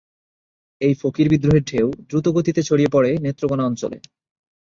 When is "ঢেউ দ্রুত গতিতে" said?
1.63-2.61